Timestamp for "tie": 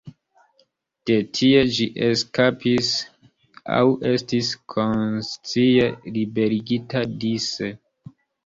1.39-1.59